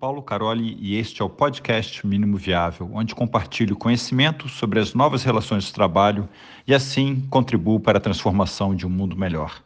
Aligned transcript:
Paulo 0.00 0.22
Caroli 0.22 0.78
e 0.80 0.96
este 0.96 1.20
é 1.20 1.24
o 1.24 1.28
podcast 1.28 2.06
Mínimo 2.06 2.38
Viável, 2.38 2.90
onde 2.94 3.14
compartilho 3.14 3.76
conhecimento 3.76 4.48
sobre 4.48 4.80
as 4.80 4.94
novas 4.94 5.22
relações 5.22 5.64
de 5.64 5.74
trabalho 5.74 6.26
e 6.66 6.72
assim 6.72 7.20
contribuo 7.28 7.78
para 7.78 7.98
a 7.98 8.00
transformação 8.00 8.74
de 8.74 8.86
um 8.86 8.88
mundo 8.88 9.14
melhor. 9.14 9.62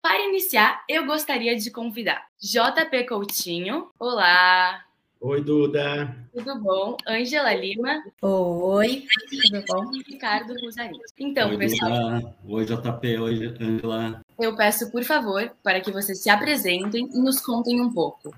Para 0.00 0.22
iniciar, 0.28 0.84
eu 0.88 1.04
gostaria 1.04 1.56
de 1.56 1.68
convidar 1.68 2.28
JP 2.40 3.08
Coutinho. 3.08 3.90
Olá! 3.98 4.91
Oi, 5.24 5.40
Duda. 5.40 6.16
Tudo 6.34 6.60
bom? 6.60 6.96
Ângela 7.06 7.54
Lima. 7.54 8.02
Oi, 8.20 9.06
tudo 9.30 9.64
bom? 9.68 9.90
Ricardo 10.04 10.52
Rosarinho. 10.60 11.00
Então, 11.16 11.50
Oi, 11.50 11.58
pessoal. 11.58 11.90
Duda. 11.92 12.34
Oi, 12.48 12.64
JP. 12.64 13.18
Oi, 13.18 13.56
Ângela. 13.60 14.20
Eu 14.36 14.56
peço, 14.56 14.90
por 14.90 15.04
favor, 15.04 15.48
para 15.62 15.80
que 15.80 15.92
vocês 15.92 16.20
se 16.20 16.28
apresentem 16.28 17.08
e 17.14 17.20
nos 17.20 17.40
contem 17.40 17.80
um 17.80 17.92
pouco. 17.92 18.34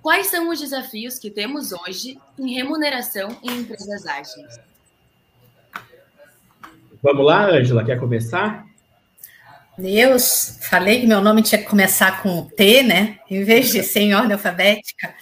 Quais 0.00 0.28
são 0.28 0.48
os 0.48 0.58
desafios 0.58 1.18
que 1.18 1.30
temos 1.30 1.70
hoje 1.70 2.18
em 2.38 2.54
remuneração 2.54 3.36
em 3.42 3.60
empresas 3.60 4.06
ágeis? 4.06 4.58
Vamos 7.02 7.26
lá, 7.26 7.50
Ângela, 7.50 7.84
quer 7.84 8.00
começar? 8.00 8.64
Eu 9.78 10.18
falei 10.62 11.02
que 11.02 11.06
meu 11.06 11.20
nome 11.20 11.42
tinha 11.42 11.60
que 11.60 11.68
começar 11.68 12.22
com 12.22 12.46
T, 12.46 12.82
né? 12.82 13.18
Em 13.28 13.44
vez 13.44 13.70
de 13.70 13.82
ser 13.82 14.00
em 14.00 14.14
ordem 14.14 14.32
alfabética. 14.32 15.14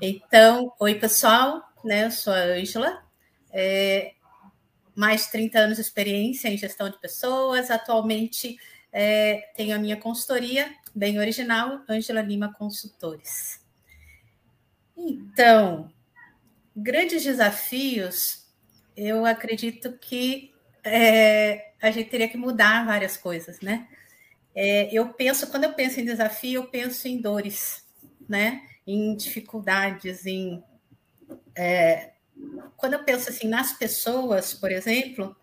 Então, 0.00 0.72
oi 0.78 0.94
pessoal, 0.94 1.72
né? 1.84 2.04
Eu 2.06 2.10
sou 2.12 2.32
a 2.32 2.36
Ângela, 2.36 3.02
é, 3.50 4.12
mais 4.94 5.22
de 5.22 5.32
30 5.32 5.58
anos 5.58 5.76
de 5.76 5.82
experiência 5.82 6.48
em 6.48 6.56
gestão 6.56 6.88
de 6.88 7.00
pessoas. 7.00 7.68
Atualmente 7.68 8.56
é, 8.92 9.50
tenho 9.56 9.74
a 9.74 9.78
minha 9.78 9.96
consultoria, 9.96 10.72
bem 10.94 11.18
original, 11.18 11.82
Ângela 11.88 12.22
Lima 12.22 12.54
Consultores. 12.54 13.60
Então, 14.96 15.92
grandes 16.76 17.24
desafios, 17.24 18.46
eu 18.96 19.26
acredito 19.26 19.98
que 19.98 20.54
é, 20.84 21.72
a 21.82 21.90
gente 21.90 22.08
teria 22.08 22.28
que 22.28 22.36
mudar 22.36 22.86
várias 22.86 23.16
coisas, 23.16 23.60
né? 23.60 23.88
É, 24.54 24.88
eu 24.92 25.08
penso, 25.08 25.48
quando 25.48 25.64
eu 25.64 25.72
penso 25.72 25.98
em 25.98 26.04
desafio, 26.04 26.62
eu 26.62 26.68
penso 26.68 27.08
em 27.08 27.20
dores, 27.20 27.84
né? 28.28 28.62
Em 28.88 29.14
dificuldades, 29.14 30.24
em 30.24 30.64
é, 31.54 32.12
quando 32.76 32.94
eu 32.94 33.04
penso 33.04 33.28
assim 33.28 33.46
nas 33.46 33.72
pessoas, 33.72 34.54
por 34.54 34.72
exemplo, 34.72 35.36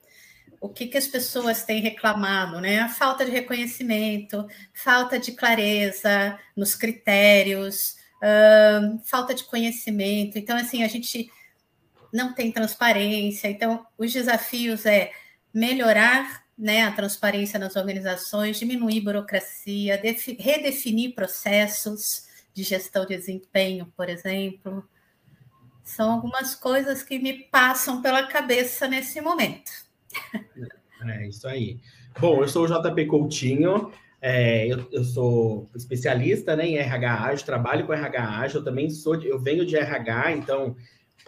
o 0.59 0.67
que, 0.69 0.87
que 0.87 0.97
as 0.97 1.07
pessoas 1.07 1.63
têm 1.63 1.79
reclamado, 1.79 2.59
né? 2.59 2.79
A 2.79 2.89
falta 2.89 3.23
de 3.23 3.29
reconhecimento, 3.29 4.47
falta 4.73 5.19
de 5.19 5.33
clareza 5.33 6.39
nos 6.55 6.73
critérios, 6.73 7.97
uh, 8.17 8.99
falta 9.05 9.35
de 9.35 9.43
conhecimento. 9.43 10.39
Então, 10.39 10.57
assim, 10.57 10.83
a 10.83 10.87
gente 10.87 11.29
não 12.11 12.33
tem 12.33 12.51
transparência. 12.51 13.47
Então, 13.47 13.85
os 13.97 14.11
desafios 14.11 14.85
é 14.85 15.11
melhorar 15.53 16.45
né, 16.57 16.83
a 16.83 16.91
transparência 16.91 17.59
nas 17.59 17.75
organizações, 17.75 18.57
diminuir 18.57 19.01
burocracia, 19.01 20.01
redefinir 20.39 21.13
processos, 21.13 22.24
de 22.55 22.63
gestão 22.63 23.05
de 23.05 23.17
desempenho, 23.17 23.91
por 23.97 24.09
exemplo. 24.09 24.87
São 25.83 26.09
algumas 26.13 26.55
coisas 26.55 27.03
que 27.03 27.19
me 27.19 27.33
passam 27.33 28.01
pela 28.01 28.25
cabeça 28.25 28.87
nesse 28.87 29.19
momento. 29.19 29.71
É 31.07 31.27
isso 31.27 31.47
aí. 31.47 31.79
Bom, 32.19 32.41
eu 32.41 32.47
sou 32.47 32.65
o 32.65 32.67
JP 32.67 33.05
Coutinho, 33.05 33.91
é, 34.21 34.65
eu, 34.65 34.87
eu, 34.91 35.03
sou 35.03 35.69
especialista 35.75 36.55
né, 36.55 36.65
em 36.65 36.77
RH 36.77 37.25
ágil, 37.25 37.45
trabalho 37.45 37.85
com 37.85 37.93
RH 37.93 38.39
ágil, 38.39 38.59
eu 38.59 38.63
também 38.63 38.89
sou, 38.89 39.21
eu 39.21 39.37
venho 39.37 39.65
de 39.65 39.75
RH, 39.75 40.31
então 40.31 40.75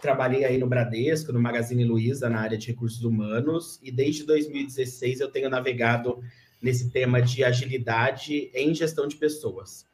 trabalhei 0.00 0.44
aí 0.44 0.58
no 0.58 0.66
Bradesco, 0.66 1.32
no 1.32 1.40
Magazine 1.40 1.84
Luiza, 1.84 2.28
na 2.28 2.40
área 2.40 2.56
de 2.56 2.68
recursos 2.68 3.04
humanos, 3.04 3.78
e 3.82 3.92
desde 3.92 4.24
2016 4.24 5.20
eu 5.20 5.30
tenho 5.30 5.50
navegado 5.50 6.18
nesse 6.60 6.90
tema 6.90 7.20
de 7.20 7.44
agilidade 7.44 8.50
em 8.54 8.74
gestão 8.74 9.06
de 9.06 9.14
pessoas. 9.14 9.87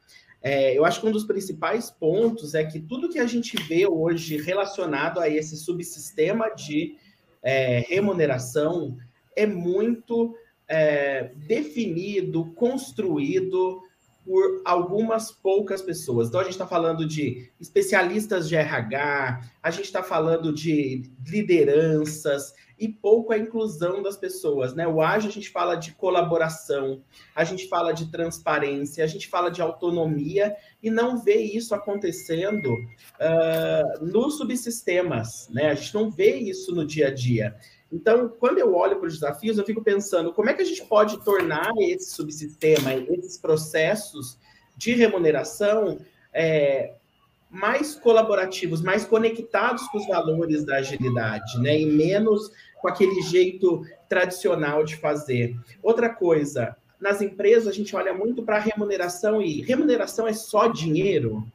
É, 0.47 0.77
eu 0.77 0.85
acho 0.85 1.01
que 1.01 1.07
um 1.07 1.11
dos 1.11 1.23
principais 1.23 1.89
pontos 1.89 2.53
é 2.53 2.63
que 2.63 2.79
tudo 2.79 3.09
que 3.09 3.17
a 3.17 3.25
gente 3.25 3.57
vê 3.63 3.87
hoje 3.87 4.37
relacionado 4.37 5.19
a 5.19 5.27
esse 5.27 5.57
subsistema 5.57 6.51
de 6.51 6.97
é, 7.41 7.79
remuneração 7.79 8.95
é 9.35 9.47
muito 9.47 10.35
é, 10.67 11.31
definido, 11.47 12.53
construído 12.53 13.81
por 14.23 14.61
algumas 14.63 15.31
poucas 15.31 15.81
pessoas. 15.81 16.27
Então, 16.27 16.39
a 16.39 16.43
gente 16.43 16.53
está 16.53 16.67
falando 16.67 17.07
de 17.07 17.51
especialistas 17.59 18.47
de 18.47 18.55
RH, 18.55 19.41
a 19.63 19.71
gente 19.71 19.85
está 19.85 20.03
falando 20.03 20.53
de 20.53 21.11
lideranças, 21.27 22.53
e 22.77 22.89
pouco 22.89 23.31
a 23.31 23.37
inclusão 23.37 24.03
das 24.03 24.17
pessoas, 24.17 24.73
né? 24.73 24.87
O 24.87 25.01
ágil 25.01 25.29
a 25.29 25.33
gente 25.33 25.49
fala 25.49 25.75
de 25.75 25.93
colaboração, 25.93 27.01
a 27.33 27.43
gente 27.43 27.67
fala 27.67 27.93
de 27.93 28.11
transparência, 28.11 29.03
a 29.03 29.07
gente 29.07 29.27
fala 29.27 29.49
de 29.49 29.61
autonomia 29.61 30.55
e 30.83 30.91
não 30.91 31.17
vê 31.17 31.37
isso 31.37 31.73
acontecendo 31.73 32.73
uh, 32.73 34.05
nos 34.05 34.37
subsistemas, 34.37 35.47
né? 35.49 35.69
A 35.69 35.75
gente 35.75 35.93
não 35.93 36.11
vê 36.11 36.35
isso 36.35 36.75
no 36.75 36.85
dia 36.85 37.07
a 37.07 37.13
dia. 37.13 37.55
Então, 37.91 38.27
quando 38.27 38.57
eu 38.57 38.75
olho 38.75 38.97
para 38.97 39.07
os 39.07 39.13
desafios, 39.13 39.57
eu 39.57 39.65
fico 39.65 39.81
pensando 39.81 40.33
como 40.33 40.49
é 40.49 40.53
que 40.53 40.61
a 40.61 40.65
gente 40.65 40.83
pode 40.85 41.23
tornar 41.23 41.71
esse 41.79 42.11
subsistema, 42.11 42.93
esses 42.93 43.37
processos 43.37 44.37
de 44.75 44.93
remuneração 44.93 45.97
é, 46.33 46.95
mais 47.55 47.95
colaborativos, 47.95 48.81
mais 48.81 49.05
conectados 49.05 49.87
com 49.87 49.97
os 49.97 50.07
valores 50.07 50.65
da 50.65 50.77
agilidade, 50.77 51.57
né? 51.59 51.79
E 51.79 51.85
menos 51.85 52.51
com 52.81 52.87
aquele 52.89 53.21
jeito 53.21 53.85
tradicional 54.09 54.83
de 54.83 54.97
fazer. 54.97 55.55
Outra 55.81 56.09
coisa, 56.09 56.75
nas 56.99 57.21
empresas 57.21 57.67
a 57.67 57.71
gente 57.71 57.95
olha 57.95 58.13
muito 58.13 58.43
para 58.43 58.59
remuneração 58.59 59.41
e 59.41 59.61
remuneração 59.61 60.27
é 60.27 60.33
só 60.33 60.67
dinheiro? 60.67 61.47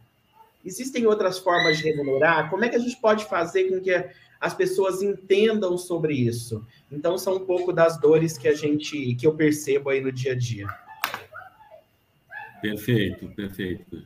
Existem 0.65 1.07
outras 1.07 1.39
formas 1.39 1.79
de 1.79 1.85
remunerar? 1.85 2.49
Como 2.49 2.65
é 2.65 2.69
que 2.71 2.77
a 2.77 2.81
gente 2.81 2.97
pode 2.97 3.27
fazer 3.27 3.65
com 3.65 3.81
que 3.81 3.93
as 4.41 4.55
pessoas 4.55 5.03
entendam 5.03 5.77
sobre 5.77 6.15
isso? 6.15 6.67
Então 6.91 7.19
são 7.19 7.37
um 7.37 7.45
pouco 7.45 7.75
das 7.75 8.01
dores 8.01 8.39
que 8.39 8.49
a 8.49 8.55
gente 8.55 9.15
que 9.17 9.27
eu 9.27 9.35
percebo 9.35 9.91
aí 9.91 10.01
no 10.01 10.11
dia 10.11 10.33
a 10.33 10.37
dia. 10.37 10.67
Perfeito, 12.63 13.27
perfeito. 13.29 14.03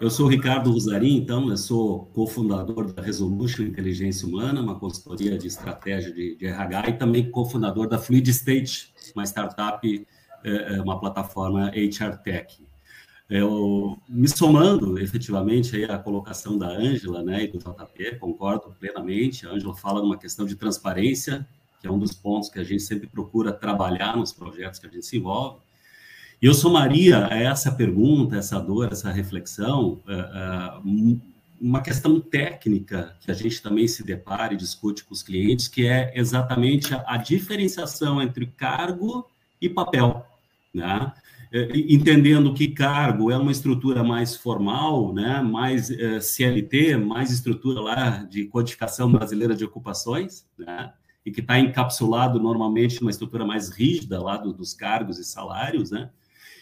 Eu 0.00 0.10
sou 0.10 0.26
Ricardo 0.26 0.72
Rosarim, 0.72 1.16
então, 1.16 1.48
eu 1.48 1.56
sou 1.56 2.06
cofundador 2.06 2.92
da 2.92 3.00
Resolution 3.00 3.62
Inteligência 3.62 4.26
Humana, 4.26 4.60
uma 4.60 4.78
consultoria 4.78 5.38
de 5.38 5.46
estratégia 5.46 6.12
de, 6.12 6.34
de 6.36 6.46
RH, 6.46 6.90
e 6.90 6.92
também 6.94 7.30
cofundador 7.30 7.88
da 7.88 7.96
Fluid 7.96 8.28
State, 8.30 8.92
uma 9.14 9.24
startup, 9.24 10.06
é, 10.44 10.76
é 10.76 10.82
uma 10.82 10.98
plataforma 10.98 11.70
HR 11.70 12.18
Tech. 12.22 12.66
Eu, 13.30 13.96
me 14.08 14.28
somando 14.28 14.98
efetivamente 14.98 15.74
aí 15.76 15.84
à 15.84 15.96
colocação 15.96 16.58
da 16.58 16.68
Ângela 16.68 17.22
né, 17.22 17.44
e 17.44 17.48
do 17.48 17.58
JP, 17.58 18.16
concordo 18.18 18.74
plenamente. 18.78 19.46
A 19.46 19.50
Ângela 19.50 19.74
fala 19.74 20.00
de 20.00 20.06
uma 20.06 20.18
questão 20.18 20.44
de 20.44 20.56
transparência, 20.56 21.46
que 21.80 21.86
é 21.86 21.90
um 21.90 21.98
dos 21.98 22.12
pontos 22.12 22.50
que 22.50 22.58
a 22.58 22.64
gente 22.64 22.82
sempre 22.82 23.06
procura 23.06 23.52
trabalhar 23.52 24.16
nos 24.16 24.32
projetos 24.32 24.78
que 24.78 24.86
a 24.86 24.90
gente 24.90 25.06
se 25.06 25.16
envolve. 25.16 25.58
E 26.40 26.46
eu 26.46 26.54
somaria 26.54 27.26
a 27.26 27.34
essa 27.36 27.72
pergunta, 27.72 28.36
essa 28.36 28.60
dor, 28.60 28.92
essa 28.92 29.10
reflexão, 29.10 30.00
uh, 30.06 30.80
uh, 30.84 31.20
uma 31.60 31.80
questão 31.80 32.20
técnica 32.20 33.16
que 33.20 33.30
a 33.30 33.34
gente 33.34 33.62
também 33.62 33.88
se 33.88 34.04
depara 34.04 34.52
e 34.52 34.56
discute 34.56 35.04
com 35.04 35.14
os 35.14 35.22
clientes, 35.22 35.68
que 35.68 35.86
é 35.86 36.12
exatamente 36.14 36.94
a, 37.06 37.16
diferenciação 37.16 38.20
entre 38.20 38.46
cargo 38.46 39.26
e 39.60 39.68
papel, 39.68 40.26
né? 40.72 41.12
Entendendo 41.72 42.52
que 42.52 42.66
cargo 42.68 43.30
é 43.30 43.38
uma 43.38 43.52
estrutura 43.52 44.02
mais 44.02 44.34
formal, 44.34 45.14
né, 45.14 45.40
mais 45.40 45.88
uh, 45.88 46.20
CLT, 46.20 46.96
mais 46.96 47.30
estrutura 47.30 47.80
lá 47.80 48.24
de 48.24 48.46
codificação 48.46 49.12
brasileira 49.12 49.54
de 49.54 49.64
ocupações, 49.64 50.44
né, 50.58 50.92
e 51.24 51.30
que 51.30 51.40
está 51.40 51.56
encapsulado 51.56 52.40
normalmente 52.40 53.00
numa 53.00 53.10
estrutura 53.10 53.46
mais 53.46 53.68
rígida 53.70 54.20
lá 54.20 54.36
do, 54.36 54.52
dos 54.52 54.74
cargos 54.74 55.16
e 55.20 55.24
salários, 55.24 55.92
né, 55.92 56.10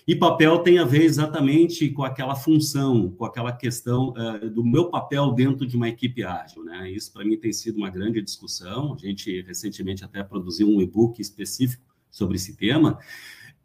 e 0.06 0.16
papel 0.16 0.58
tem 0.58 0.78
a 0.78 0.84
ver 0.84 1.04
exatamente 1.04 1.88
com 1.90 2.02
aquela 2.02 2.34
função, 2.34 3.10
com 3.10 3.25
aquela 3.25 3.52
questão 3.52 4.12
uh, 4.16 4.50
do 4.50 4.64
meu 4.64 4.90
papel 4.90 5.32
dentro 5.32 5.66
de 5.66 5.76
uma 5.76 5.88
equipe 5.88 6.25
ágil. 6.25 6.64
Né? 6.64 6.90
Isso, 6.90 7.12
para 7.12 7.25
mim, 7.25 7.37
tem 7.37 7.52
sido 7.52 7.76
uma 7.76 7.90
grande 7.90 8.20
discussão. 8.20 8.94
A 8.94 8.99
gente, 8.99 9.43
recentemente, 9.43 10.04
até 10.04 10.22
produziu 10.25 10.69
um 10.69 10.81
e-book 10.81 11.20
específico 11.20 11.84
sobre 12.10 12.37
esse 12.37 12.56
tema. 12.56 12.99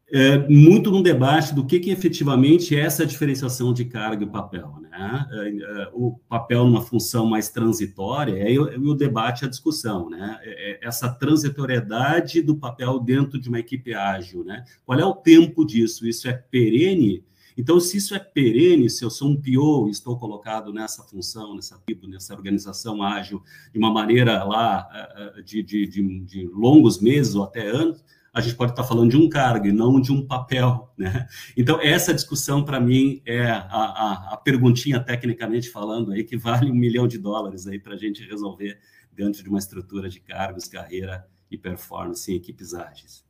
É, 0.09 0.47
muito 0.47 0.89
no 0.89 1.03
debate 1.03 1.53
do 1.53 1.65
que, 1.65 1.79
que 1.79 1.89
efetivamente 1.89 2.75
é 2.75 2.79
essa 2.79 3.05
diferenciação 3.05 3.73
de 3.73 3.85
carga 3.85 4.23
e 4.23 4.29
papel. 4.29 4.73
Né? 4.79 4.86
Né? 4.97 5.89
o 5.93 6.17
papel 6.27 6.65
numa 6.65 6.81
função 6.81 7.25
mais 7.25 7.49
transitória 7.49 8.49
e 8.49 8.57
o, 8.59 8.93
debate, 8.93 9.45
a 9.45 9.47
discussão, 9.47 10.09
né? 10.09 10.39
essa 10.81 11.09
transitoriedade 11.09 12.41
do 12.41 12.55
papel 12.55 12.99
dentro 12.99 13.39
de 13.39 13.49
uma 13.49 13.59
equipe 13.59 13.93
ágil, 13.93 14.43
né? 14.43 14.63
Qual 14.85 14.99
é 14.99 15.05
o 15.05 15.13
tempo 15.13 15.65
disso? 15.65 16.07
Isso 16.07 16.27
é 16.27 16.33
perene? 16.33 17.23
Então, 17.57 17.79
se 17.79 17.97
isso 17.97 18.13
é 18.13 18.19
perene, 18.19 18.87
se 18.87 19.03
eu 19.03 19.09
sou 19.09 19.29
um 19.29 19.35
PO 19.35 19.89
estou 19.89 20.15
colocado 20.17 20.71
nessa 20.71 21.01
função, 21.01 21.55
nessa 21.55 21.81
nessa 22.07 22.35
organização 22.35 23.01
ágil, 23.01 23.41
de 23.73 23.79
uma 23.79 23.91
maneira 23.91 24.43
lá 24.43 24.87
eh, 24.93 25.33
eh, 25.37 25.41
de, 25.41 25.63
de, 25.63 25.87
de, 25.87 26.19
de 26.19 26.47
longos 26.53 27.01
meses 27.01 27.33
ou 27.33 27.43
até 27.43 27.67
anos, 27.67 28.05
a 28.37 28.41
gente 28.41 28.55
pode 28.55 28.71
estar 28.71 28.83
falando 28.83 29.09
de 29.09 29.17
um 29.17 29.27
cargo 29.27 29.67
e 29.67 29.71
não 29.71 29.99
de 29.99 30.11
um 30.11 30.25
papel, 30.25 30.93
né? 30.97 31.27
Então, 31.55 31.79
essa 31.81 32.13
discussão, 32.13 32.63
para 32.63 32.79
mim, 32.79 33.21
é 33.25 33.49
a, 33.49 33.57
a, 33.59 34.33
a, 34.33 34.37
perguntinha, 34.37 34.99
tecnicamente 34.99 35.69
falando, 35.69 36.11
aí, 36.11 36.23
que 36.23 36.37
vale 36.37 36.71
um 36.71 36.75
milhão 36.75 37.07
de 37.07 37.17
dólares 37.17 37.67
aí 37.67 37.79
para 37.79 37.95
a 37.95 37.97
gente 37.97 38.23
resolver 38.23 38.79
dentro 39.11 39.43
de 39.43 39.49
uma 39.49 39.59
estrutura 39.59 40.07
de 40.07 40.19
cargos, 40.19 40.67
carreira 40.67 41.27
e 41.49 41.57
performance 41.57 42.31
em 42.31 42.35
equipes 42.35 42.73
ágeis. 42.73 43.25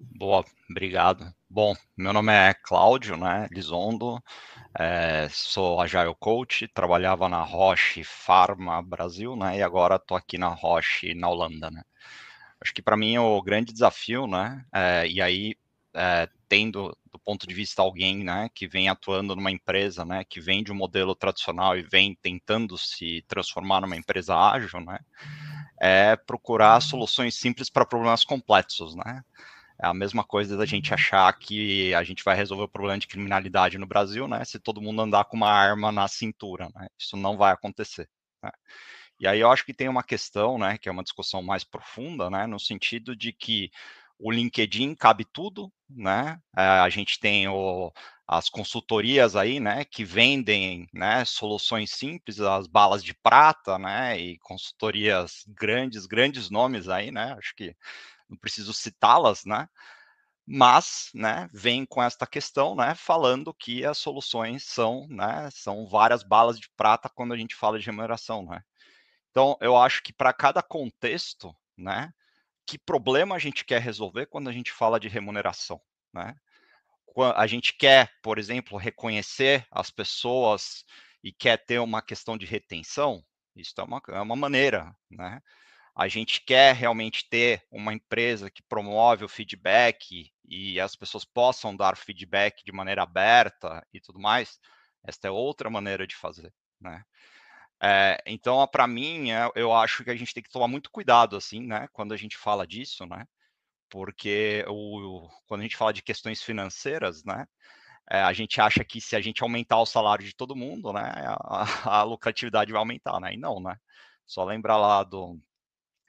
Boa, 0.00 0.44
obrigado. 0.70 1.32
Bom, 1.48 1.74
meu 1.96 2.12
nome 2.12 2.32
é 2.32 2.54
Cláudio, 2.54 3.16
né, 3.16 3.48
Lizondo, 3.50 4.22
é, 4.78 5.28
sou 5.30 5.80
Agile 5.80 6.14
Coach, 6.18 6.68
trabalhava 6.68 7.28
na 7.28 7.42
Roche 7.42 8.04
Pharma 8.04 8.80
Brasil, 8.80 9.34
né, 9.36 9.58
e 9.58 9.62
agora 9.62 9.96
estou 9.96 10.16
aqui 10.16 10.38
na 10.38 10.48
Roche, 10.48 11.12
na 11.12 11.28
Holanda, 11.28 11.70
né. 11.70 11.82
Acho 12.62 12.74
que 12.74 12.82
para 12.82 12.96
mim 12.96 13.16
o 13.18 13.40
grande 13.42 13.72
desafio, 13.72 14.26
né, 14.26 14.64
é, 14.72 15.06
e 15.08 15.20
aí 15.22 15.54
é, 15.94 16.28
tendo 16.48 16.96
do 17.12 17.18
ponto 17.18 17.46
de 17.46 17.54
vista 17.54 17.82
alguém, 17.82 18.22
né, 18.22 18.48
que 18.54 18.68
vem 18.68 18.88
atuando 18.88 19.34
numa 19.34 19.50
empresa, 19.50 20.04
né, 20.04 20.24
que 20.24 20.40
vem 20.40 20.62
de 20.62 20.70
um 20.70 20.76
modelo 20.76 21.14
tradicional 21.14 21.76
e 21.76 21.82
vem 21.82 22.16
tentando 22.22 22.78
se 22.78 23.24
transformar 23.26 23.80
numa 23.80 23.96
empresa 23.96 24.36
ágil, 24.36 24.80
né, 24.80 24.98
é 25.80 26.16
procurar 26.16 26.80
soluções 26.80 27.34
simples 27.34 27.70
para 27.70 27.86
problemas 27.86 28.24
complexos, 28.24 28.94
né. 28.94 29.22
É 29.82 29.86
a 29.86 29.94
mesma 29.94 30.22
coisa 30.22 30.58
da 30.58 30.66
gente 30.66 30.92
achar 30.92 31.32
que 31.32 31.94
a 31.94 32.02
gente 32.04 32.22
vai 32.22 32.36
resolver 32.36 32.64
o 32.64 32.68
problema 32.68 32.98
de 32.98 33.06
criminalidade 33.06 33.78
no 33.78 33.86
Brasil, 33.86 34.28
né? 34.28 34.44
Se 34.44 34.58
todo 34.60 34.82
mundo 34.82 35.00
andar 35.00 35.24
com 35.24 35.38
uma 35.38 35.50
arma 35.50 35.90
na 35.90 36.06
cintura, 36.06 36.68
né? 36.74 36.86
Isso 36.98 37.16
não 37.16 37.34
vai 37.34 37.50
acontecer. 37.50 38.06
Né? 38.42 38.50
E 39.20 39.26
aí 39.28 39.40
eu 39.40 39.50
acho 39.50 39.64
que 39.66 39.74
tem 39.74 39.88
uma 39.88 40.02
questão, 40.02 40.58
né? 40.58 40.78
Que 40.78 40.88
é 40.88 40.92
uma 40.92 41.04
discussão 41.04 41.42
mais 41.42 41.62
profunda, 41.64 42.30
né? 42.30 42.46
No 42.46 42.58
sentido 42.58 43.14
de 43.14 43.32
que 43.32 43.70
o 44.18 44.30
LinkedIn 44.32 44.94
cabe 44.94 45.24
tudo, 45.24 45.72
né? 45.88 46.38
A 46.54 46.88
gente 46.88 47.20
tem 47.20 47.48
o, 47.48 47.92
as 48.26 48.48
consultorias 48.48 49.34
aí, 49.36 49.58
né, 49.58 49.84
que 49.84 50.04
vendem, 50.04 50.86
né, 50.94 51.24
soluções 51.24 51.90
simples, 51.90 52.38
as 52.40 52.66
balas 52.68 53.02
de 53.02 53.12
prata, 53.14 53.76
né, 53.78 54.16
e 54.20 54.38
consultorias 54.38 55.42
grandes, 55.48 56.06
grandes 56.06 56.48
nomes 56.50 56.88
aí, 56.88 57.10
né, 57.10 57.34
acho 57.38 57.52
que 57.56 57.74
não 58.28 58.36
preciso 58.38 58.72
citá-las, 58.74 59.44
né? 59.44 59.68
Mas, 60.46 61.10
né, 61.14 61.48
vem 61.52 61.86
com 61.86 62.02
esta 62.02 62.26
questão, 62.26 62.74
né, 62.76 62.94
falando 62.96 63.54
que 63.54 63.84
as 63.84 63.98
soluções 63.98 64.64
são, 64.64 65.06
né, 65.08 65.48
são 65.52 65.86
várias 65.86 66.22
balas 66.24 66.58
de 66.60 66.68
prata 66.76 67.08
quando 67.08 67.34
a 67.34 67.36
gente 67.36 67.54
fala 67.56 67.78
de 67.78 67.86
remuneração, 67.86 68.44
né? 68.46 68.62
Então, 69.30 69.56
eu 69.60 69.76
acho 69.76 70.02
que 70.02 70.12
para 70.12 70.32
cada 70.32 70.62
contexto, 70.62 71.54
né, 71.76 72.12
que 72.66 72.78
problema 72.78 73.34
a 73.36 73.38
gente 73.38 73.64
quer 73.64 73.80
resolver 73.80 74.26
quando 74.26 74.48
a 74.48 74.52
gente 74.52 74.72
fala 74.72 75.00
de 75.00 75.08
remuneração, 75.08 75.80
né? 76.12 76.34
A 77.34 77.46
gente 77.46 77.74
quer, 77.76 78.12
por 78.22 78.38
exemplo, 78.38 78.78
reconhecer 78.78 79.66
as 79.70 79.90
pessoas 79.90 80.84
e 81.24 81.32
quer 81.32 81.56
ter 81.58 81.80
uma 81.80 82.00
questão 82.00 82.38
de 82.38 82.46
retenção, 82.46 83.24
isso 83.56 83.74
é 83.78 83.82
uma, 83.82 84.00
é 84.08 84.20
uma 84.20 84.36
maneira, 84.36 84.94
né? 85.10 85.40
a 85.94 86.08
gente 86.08 86.42
quer 86.42 86.74
realmente 86.74 87.28
ter 87.28 87.62
uma 87.70 87.92
empresa 87.92 88.50
que 88.50 88.62
promove 88.62 89.24
o 89.24 89.28
feedback 89.28 90.32
e 90.48 90.80
as 90.80 90.96
pessoas 90.96 91.24
possam 91.24 91.76
dar 91.76 91.96
feedback 91.96 92.64
de 92.64 92.72
maneira 92.72 93.02
aberta 93.02 93.86
e 93.92 94.00
tudo 94.00 94.18
mais, 94.18 94.58
esta 95.04 95.28
é 95.28 95.30
outra 95.30 95.68
maneira 95.68 96.06
de 96.06 96.16
fazer, 96.16 96.52
né? 96.80 97.04
É, 97.82 98.18
então, 98.26 98.66
para 98.68 98.86
mim, 98.86 99.30
é, 99.30 99.50
eu 99.54 99.72
acho 99.72 100.04
que 100.04 100.10
a 100.10 100.16
gente 100.16 100.34
tem 100.34 100.42
que 100.42 100.50
tomar 100.50 100.68
muito 100.68 100.90
cuidado, 100.90 101.36
assim, 101.36 101.66
né, 101.66 101.88
quando 101.92 102.12
a 102.12 102.16
gente 102.16 102.36
fala 102.36 102.66
disso, 102.66 103.06
né, 103.06 103.26
porque 103.90 104.64
o, 104.68 105.28
quando 105.46 105.60
a 105.62 105.64
gente 105.64 105.76
fala 105.76 105.92
de 105.92 106.02
questões 106.02 106.42
financeiras, 106.42 107.24
né, 107.24 107.46
é, 108.10 108.22
a 108.22 108.32
gente 108.32 108.60
acha 108.60 108.84
que 108.84 109.00
se 109.00 109.16
a 109.16 109.20
gente 109.20 109.42
aumentar 109.42 109.80
o 109.80 109.86
salário 109.86 110.24
de 110.24 110.34
todo 110.34 110.56
mundo, 110.56 110.92
né, 110.92 111.02
a, 111.40 112.00
a 112.00 112.02
lucratividade 112.04 112.72
vai 112.72 112.80
aumentar, 112.80 113.20
né, 113.20 113.34
e 113.34 113.38
não, 113.38 113.60
né, 113.60 113.76
só 114.26 114.44
lembrar 114.44 114.76
lá 114.78 115.02
do, 115.04 115.40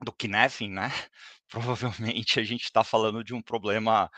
do 0.03 0.13
Kneffin, 0.13 0.69
né? 0.69 0.89
Provavelmente 1.49 2.39
a 2.39 2.43
gente 2.43 2.63
está 2.63 2.83
falando 2.83 3.23
de 3.23 3.33
um 3.33 3.41
problema 3.41 4.09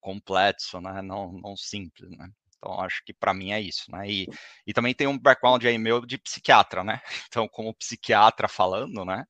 complexo, 0.00 0.80
né? 0.80 1.02
Não, 1.02 1.32
não 1.32 1.56
simples, 1.56 2.10
né? 2.10 2.30
Então, 2.60 2.78
acho 2.80 3.02
que 3.04 3.12
para 3.14 3.32
mim 3.32 3.52
é 3.52 3.60
isso, 3.60 3.90
né? 3.90 4.08
E, 4.08 4.26
e 4.66 4.72
também 4.74 4.94
tem 4.94 5.06
um 5.06 5.18
background 5.18 5.64
aí 5.64 5.78
meu 5.78 6.04
de 6.04 6.18
psiquiatra, 6.18 6.84
né? 6.84 7.00
Então, 7.28 7.48
como 7.48 7.74
psiquiatra 7.74 8.48
falando, 8.48 9.04
né? 9.04 9.24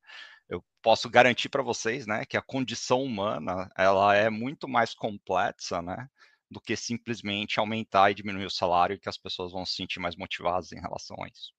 Eu 0.49 0.65
posso 0.83 1.09
garantir 1.09 1.49
para 1.49 1.63
vocês, 1.63 2.07
né, 2.07 2.25
que 2.27 2.37
a 2.37 2.43
condição 2.43 3.03
humana, 3.03 3.71
ela 3.77 4.15
é 4.17 4.29
muito 4.31 4.69
mais 4.69 4.95
complexa, 4.95 5.81
né? 5.83 6.09
Do 6.51 6.61
que 6.61 6.77
simplesmente 6.77 7.61
aumentar 7.61 8.11
e 8.11 8.15
diminuir 8.15 8.47
o 8.47 8.51
salário 8.51 8.95
e 8.95 8.99
que 9.01 9.09
as 9.09 9.19
pessoas 9.19 9.53
vão 9.53 9.65
se 9.65 9.75
sentir 9.75 10.01
mais 10.01 10.17
motivadas 10.17 10.73
em 10.73 10.81
relação 10.81 11.17
a 11.23 11.29
isso. 11.29 11.53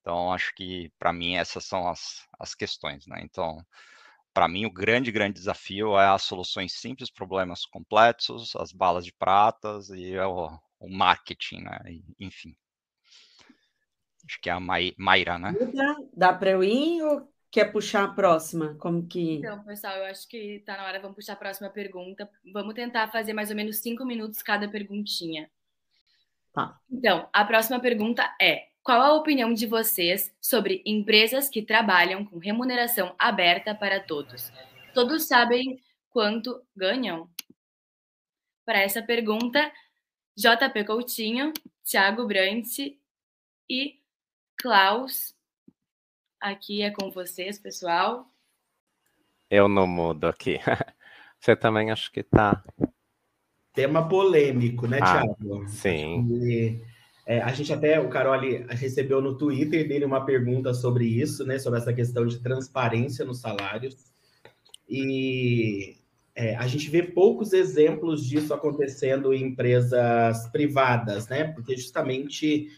Então, 0.00 0.32
acho 0.32 0.54
que, 0.54 0.90
para 0.98 1.12
mim, 1.12 1.36
essas 1.36 1.64
são 1.66 1.88
as, 1.88 2.26
as 2.38 2.54
questões, 2.54 3.06
né? 3.06 3.20
Então, 3.22 3.58
para 4.34 4.48
mim, 4.48 4.66
o 4.66 4.72
grande, 4.72 5.12
grande 5.12 5.34
desafio 5.34 5.98
é 5.98 6.08
as 6.08 6.22
soluções 6.22 6.72
simples, 6.74 7.10
problemas 7.10 7.66
complexos, 7.66 8.56
as 8.56 8.72
balas 8.72 9.04
de 9.04 9.12
pratas 9.12 9.90
e 9.90 10.16
o, 10.18 10.50
o 10.82 10.88
marketing, 10.88 11.62
né? 11.62 11.80
Enfim. 12.18 12.56
Acho 14.24 14.40
que 14.40 14.50
é 14.50 14.52
a 14.52 14.60
Mayra, 14.60 15.38
né? 15.38 15.52
Dá 16.14 16.32
para 16.32 16.50
eu 16.50 16.62
ir 16.62 17.02
ou 17.02 17.32
quer 17.50 17.72
puxar 17.72 18.04
a 18.04 18.08
próxima? 18.08 18.74
Como 18.74 19.06
que. 19.06 19.36
Então, 19.36 19.62
pessoal, 19.64 19.96
eu 19.96 20.04
acho 20.06 20.28
que 20.28 20.56
está 20.56 20.76
na 20.76 20.84
hora, 20.84 21.00
vamos 21.00 21.16
puxar 21.16 21.34
a 21.34 21.36
próxima 21.36 21.70
pergunta. 21.70 22.28
Vamos 22.52 22.74
tentar 22.74 23.08
fazer 23.08 23.32
mais 23.32 23.50
ou 23.50 23.56
menos 23.56 23.78
cinco 23.78 24.04
minutos 24.04 24.42
cada 24.42 24.68
perguntinha. 24.68 25.50
Tá. 26.52 26.78
Então, 26.90 27.28
a 27.32 27.44
próxima 27.44 27.80
pergunta 27.80 28.34
é: 28.40 28.68
qual 28.82 29.00
a 29.00 29.14
opinião 29.14 29.52
de 29.52 29.66
vocês 29.66 30.34
sobre 30.40 30.82
empresas 30.84 31.48
que 31.48 31.62
trabalham 31.62 32.24
com 32.24 32.38
remuneração 32.38 33.14
aberta 33.18 33.74
para 33.74 34.00
todos? 34.00 34.52
Todos 34.94 35.26
sabem 35.26 35.80
quanto 36.10 36.62
ganham? 36.76 37.28
Para 38.64 38.80
essa 38.80 39.02
pergunta, 39.02 39.72
JP 40.36 40.84
Coutinho, 40.86 41.52
Thiago 41.84 42.26
Brandt 42.26 42.98
e 43.68 44.00
Klaus. 44.56 45.34
Aqui 46.40 46.82
é 46.82 46.90
com 46.90 47.10
vocês, 47.10 47.58
pessoal. 47.58 48.26
Eu 49.50 49.68
não 49.68 49.86
mudo 49.86 50.26
aqui. 50.26 50.58
Você 51.38 51.54
também 51.54 51.90
acho 51.90 52.10
que 52.10 52.20
está. 52.20 52.64
Tema 53.74 54.08
polêmico, 54.08 54.86
né, 54.86 54.98
ah, 55.02 55.20
Thiago? 55.20 55.68
Sim. 55.68 56.26
E 56.30 56.80
é, 57.26 57.40
a 57.40 57.52
gente 57.52 57.72
até, 57.72 58.00
o 58.00 58.08
Caroli 58.08 58.64
recebeu 58.70 59.20
no 59.20 59.36
Twitter 59.36 59.86
dele 59.86 60.04
uma 60.04 60.24
pergunta 60.24 60.72
sobre 60.72 61.04
isso, 61.06 61.44
né? 61.44 61.58
Sobre 61.58 61.78
essa 61.78 61.92
questão 61.92 62.26
de 62.26 62.40
transparência 62.40 63.24
nos 63.24 63.40
salários. 63.40 63.96
E 64.88 66.01
é, 66.34 66.56
a 66.56 66.66
gente 66.66 66.88
vê 66.88 67.02
poucos 67.02 67.52
exemplos 67.52 68.24
disso 68.26 68.54
acontecendo 68.54 69.34
em 69.34 69.44
empresas 69.44 70.46
privadas, 70.50 71.28
né? 71.28 71.44
Porque 71.44 71.76
justamente 71.76 72.68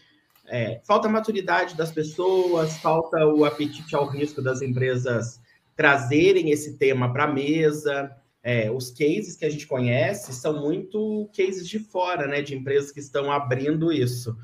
é, 0.47 0.81
falta 0.85 1.07
a 1.07 1.11
maturidade 1.11 1.75
das 1.75 1.91
pessoas, 1.91 2.77
falta 2.77 3.25
o 3.25 3.45
apetite 3.45 3.95
ao 3.95 4.07
risco 4.07 4.41
das 4.41 4.61
empresas 4.61 5.39
trazerem 5.75 6.51
esse 6.51 6.77
tema 6.77 7.11
para 7.11 7.23
a 7.23 7.33
mesa. 7.33 8.11
É, 8.43 8.69
os 8.69 8.91
cases 8.91 9.35
que 9.35 9.45
a 9.45 9.49
gente 9.49 9.65
conhece 9.65 10.33
são 10.33 10.61
muito 10.61 11.29
cases 11.35 11.67
de 11.67 11.79
fora, 11.79 12.27
né, 12.27 12.41
de 12.41 12.55
empresas 12.55 12.91
que 12.91 12.99
estão 12.99 13.31
abrindo 13.31 13.91
isso. 13.91 14.35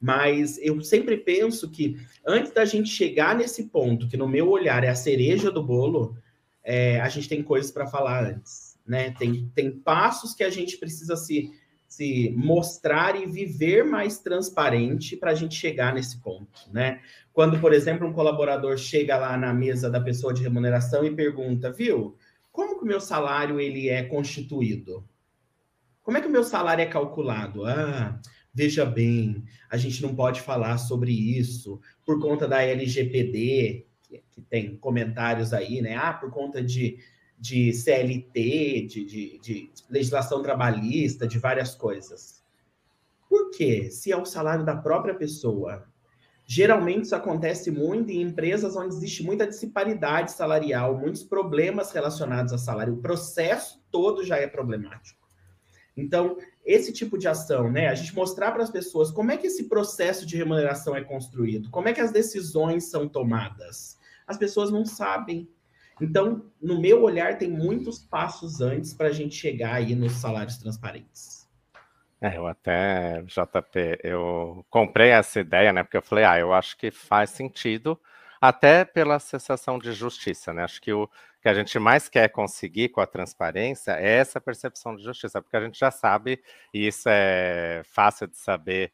Mas 0.00 0.58
eu 0.58 0.82
sempre 0.82 1.16
penso 1.18 1.70
que 1.70 1.96
antes 2.26 2.52
da 2.52 2.64
gente 2.64 2.88
chegar 2.88 3.36
nesse 3.36 3.64
ponto, 3.64 4.08
que 4.08 4.16
no 4.16 4.28
meu 4.28 4.50
olhar 4.50 4.82
é 4.84 4.88
a 4.88 4.94
cereja 4.94 5.50
do 5.50 5.62
bolo, 5.62 6.16
é, 6.64 7.00
a 7.00 7.08
gente 7.08 7.28
tem 7.28 7.42
coisas 7.42 7.70
para 7.70 7.86
falar 7.86 8.24
antes, 8.24 8.78
né? 8.86 9.10
Tem, 9.18 9.50
tem 9.54 9.70
passos 9.70 10.34
que 10.34 10.42
a 10.42 10.50
gente 10.50 10.78
precisa 10.78 11.14
se, 11.14 11.52
se 11.86 12.32
mostrar 12.36 13.14
e 13.20 13.26
viver 13.26 13.84
mais 13.84 14.18
transparente 14.18 15.16
para 15.16 15.32
a 15.32 15.34
gente 15.34 15.54
chegar 15.54 15.94
nesse 15.94 16.20
ponto, 16.20 16.60
né? 16.72 17.00
Quando, 17.32 17.60
por 17.60 17.72
exemplo, 17.72 18.06
um 18.06 18.12
colaborador 18.12 18.76
chega 18.78 19.16
lá 19.16 19.36
na 19.36 19.52
mesa 19.52 19.90
da 19.90 20.00
pessoa 20.00 20.32
de 20.32 20.42
remuneração 20.42 21.04
e 21.04 21.14
pergunta, 21.14 21.70
viu? 21.70 22.16
como 22.54 22.78
que 22.78 22.84
o 22.84 22.86
meu 22.86 23.00
salário 23.00 23.58
ele 23.58 23.88
é 23.88 24.04
constituído? 24.04 25.04
Como 26.04 26.16
é 26.16 26.20
que 26.20 26.28
o 26.28 26.30
meu 26.30 26.44
salário 26.44 26.82
é 26.82 26.86
calculado? 26.86 27.66
Ah, 27.66 28.20
veja 28.54 28.86
bem, 28.86 29.42
a 29.68 29.76
gente 29.76 30.00
não 30.00 30.14
pode 30.14 30.40
falar 30.40 30.78
sobre 30.78 31.10
isso 31.10 31.80
por 32.06 32.20
conta 32.20 32.46
da 32.46 32.62
LGPD, 32.62 33.88
que, 34.30 34.40
tem 34.42 34.76
comentários 34.76 35.52
aí, 35.52 35.80
né? 35.80 35.96
Ah, 35.96 36.12
por 36.12 36.30
conta 36.30 36.62
de, 36.62 36.98
de 37.38 37.72
CLT, 37.72 38.86
de, 38.88 39.04
de, 39.04 39.38
de 39.38 39.70
legislação 39.88 40.42
trabalhista, 40.42 41.26
de 41.26 41.38
várias 41.38 41.74
coisas. 41.74 42.42
Por 43.28 43.50
quê? 43.50 43.90
Se 43.90 44.12
é 44.12 44.16
o 44.16 44.24
salário 44.24 44.64
da 44.64 44.76
própria 44.76 45.14
pessoa. 45.14 45.86
Geralmente 46.46 47.04
isso 47.04 47.16
acontece 47.16 47.70
muito 47.70 48.10
em 48.10 48.20
empresas 48.20 48.76
onde 48.76 48.94
existe 48.94 49.22
muita 49.22 49.46
disparidade 49.46 50.32
salarial, 50.32 50.98
muitos 50.98 51.22
problemas 51.22 51.90
relacionados 51.90 52.52
a 52.52 52.58
salário. 52.58 52.94
O 52.94 53.00
processo 53.00 53.82
todo 53.90 54.22
já 54.22 54.36
é 54.36 54.46
problemático. 54.46 55.24
Então, 55.96 56.36
esse 56.64 56.92
tipo 56.92 57.16
de 57.16 57.28
ação, 57.28 57.70
né? 57.70 57.88
A 57.88 57.94
gente 57.94 58.14
mostrar 58.14 58.52
para 58.52 58.62
as 58.62 58.70
pessoas 58.70 59.10
como 59.10 59.30
é 59.30 59.36
que 59.36 59.46
esse 59.46 59.68
processo 59.68 60.26
de 60.26 60.36
remuneração 60.36 60.96
é 60.96 61.02
construído, 61.02 61.70
como 61.70 61.88
é 61.88 61.92
que 61.92 62.00
as 62.00 62.10
decisões 62.10 62.90
são 62.90 63.08
tomadas. 63.08 63.98
As 64.26 64.36
pessoas 64.38 64.70
não 64.70 64.84
sabem. 64.84 65.48
Então, 66.00 66.50
no 66.60 66.80
meu 66.80 67.02
olhar, 67.02 67.38
tem 67.38 67.48
muitos 67.48 67.98
passos 67.98 68.60
antes 68.60 68.92
para 68.92 69.08
a 69.08 69.12
gente 69.12 69.34
chegar 69.34 69.74
aí 69.74 69.94
nos 69.94 70.12
salários 70.12 70.56
transparentes. 70.56 71.48
É, 72.20 72.38
eu 72.38 72.46
até, 72.46 73.22
JP, 73.22 74.00
eu 74.02 74.64
comprei 74.70 75.10
essa 75.10 75.40
ideia, 75.40 75.72
né? 75.72 75.82
Porque 75.82 75.96
eu 75.96 76.02
falei, 76.02 76.24
ah, 76.24 76.38
eu 76.38 76.54
acho 76.54 76.76
que 76.76 76.90
faz 76.90 77.30
sentido, 77.30 78.00
até 78.40 78.84
pela 78.84 79.18
sensação 79.18 79.78
de 79.78 79.92
justiça, 79.92 80.52
né? 80.52 80.64
Acho 80.64 80.80
que 80.80 80.92
o 80.92 81.08
que 81.42 81.48
a 81.48 81.54
gente 81.54 81.78
mais 81.78 82.08
quer 82.08 82.30
conseguir 82.30 82.88
com 82.88 83.02
a 83.02 83.06
transparência 83.06 83.92
é 83.92 84.16
essa 84.16 84.40
percepção 84.40 84.96
de 84.96 85.02
justiça, 85.02 85.42
porque 85.42 85.56
a 85.56 85.60
gente 85.60 85.78
já 85.78 85.90
sabe, 85.90 86.42
e 86.72 86.86
isso 86.86 87.06
é 87.10 87.82
fácil 87.84 88.26
de 88.26 88.38
saber 88.38 88.90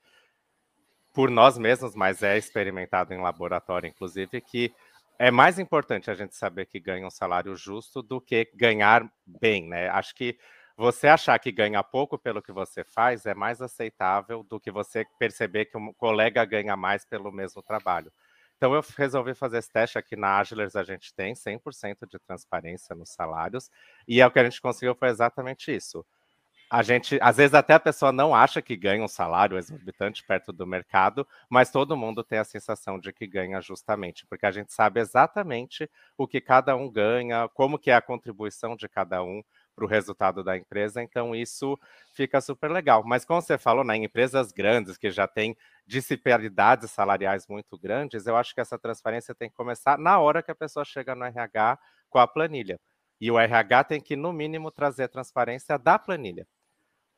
por 1.13 1.31
nós 1.31 1.57
mesmos, 1.57 1.95
mas 1.95 2.25
é 2.25 2.37
experimentado 2.37 3.15
em 3.15 3.21
laboratório, 3.21 3.89
inclusive, 3.89 4.41
que 4.41 4.73
é 5.21 5.31
mais 5.31 5.59
importante 5.59 6.11
a 6.11 6.15
gente 6.15 6.35
saber 6.35 6.65
que 6.65 6.81
ganha 6.81 7.07
um 7.07 7.11
salário 7.11 7.55
justo 7.55 8.03
do 8.03 8.23
que 8.23 8.51
ganhar 8.55 9.07
bem, 9.27 9.69
né? 9.69 9.87
Acho 9.91 10.15
que 10.15 10.39
você 10.79 11.09
achar 11.09 11.39
que 11.39 11.53
ganha 11.53 11.83
pouco 11.83 12.19
pelo 12.19 12.41
que 12.41 12.51
você 12.51 12.83
faz 12.83 13.27
é 13.27 13.35
mais 13.35 13.61
aceitável 13.61 14.43
do 14.43 14.59
que 14.59 14.71
você 14.71 15.05
perceber 15.19 15.67
que 15.67 15.77
um 15.77 15.93
colega 15.93 16.43
ganha 16.47 16.75
mais 16.75 17.05
pelo 17.05 17.31
mesmo 17.31 17.63
trabalho. 17.63 18.11
Então 18.57 18.75
eu 18.75 18.83
resolvi 18.97 19.35
fazer 19.35 19.59
esse 19.59 19.71
teste 19.71 19.99
aqui 19.99 20.17
na 20.17 20.39
Agilers, 20.39 20.75
a 20.75 20.83
gente 20.83 21.13
tem 21.15 21.35
100% 21.35 22.07
de 22.11 22.19
transparência 22.19 22.97
nos 22.97 23.11
salários, 23.11 23.71
e 24.09 24.23
é 24.23 24.27
o 24.27 24.31
que 24.31 24.39
a 24.39 24.45
gente 24.45 24.61
conseguiu 24.63 24.95
foi 24.95 25.09
exatamente 25.11 25.71
isso. 25.71 26.03
A 26.73 26.83
gente, 26.85 27.19
às 27.21 27.37
vezes 27.37 27.53
até 27.53 27.75
a 27.75 27.81
pessoa 27.81 28.13
não 28.13 28.33
acha 28.33 28.63
que 28.63 28.77
ganha 28.77 29.03
um 29.03 29.09
salário 29.09 29.59
exorbitante 29.59 30.23
perto 30.25 30.53
do 30.53 30.65
mercado, 30.65 31.27
mas 31.49 31.69
todo 31.69 31.97
mundo 31.97 32.23
tem 32.23 32.39
a 32.39 32.45
sensação 32.45 32.97
de 32.97 33.13
que 33.13 33.27
ganha 33.27 33.61
justamente, 33.61 34.25
porque 34.27 34.47
a 34.47 34.53
gente 34.53 34.73
sabe 34.73 35.01
exatamente 35.01 35.91
o 36.17 36.29
que 36.29 36.41
cada 36.41 36.77
um 36.77 36.89
ganha, 36.89 37.49
como 37.55 37.77
que 37.77 37.91
é 37.91 37.95
a 37.97 38.01
contribuição 38.01 38.77
de 38.77 38.89
cada 38.89 39.21
um, 39.21 39.43
para 39.75 39.85
o 39.85 39.89
resultado 39.89 40.45
da 40.45 40.57
empresa, 40.57 41.03
então 41.03 41.35
isso 41.35 41.77
fica 42.13 42.41
super 42.41 42.71
legal. 42.71 43.03
Mas 43.05 43.25
como 43.25 43.41
você 43.43 43.59
falou, 43.59 43.83
né, 43.83 43.97
em 43.97 44.05
empresas 44.05 44.53
grandes 44.53 44.97
que 44.97 45.11
já 45.11 45.27
têm 45.27 45.57
disparidades 45.87 46.91
salariais 46.93 47.47
muito 47.49 47.77
grandes, 47.79 48.27
eu 48.27 48.37
acho 48.37 48.55
que 48.55 48.61
essa 48.61 48.79
transparência 48.79 49.35
tem 49.35 49.49
que 49.51 49.57
começar 49.57 49.99
na 49.99 50.21
hora 50.21 50.43
que 50.43 50.51
a 50.51 50.55
pessoa 50.55 50.85
chega 50.85 51.15
no 51.17 51.25
RH 51.25 51.79
com 52.09 52.19
a 52.19 52.29
planilha. 52.29 52.79
E 53.21 53.31
o 53.31 53.39
RH 53.39 53.85
tem 53.85 54.01
que, 54.01 54.17
no 54.17 54.33
mínimo, 54.33 54.71
trazer 54.71 55.09
transparência 55.09 55.79
da 55.79 55.99
planilha 55.99 56.47